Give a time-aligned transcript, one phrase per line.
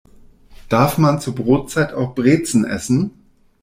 [0.67, 3.11] Darf man zur Brotzeit auch Brezen essen?